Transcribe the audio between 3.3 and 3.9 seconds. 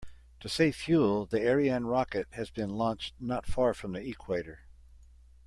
far